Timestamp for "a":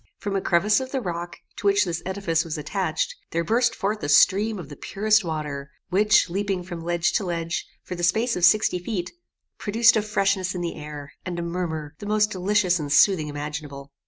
0.35-0.41, 4.01-4.09, 9.95-10.01, 11.37-11.43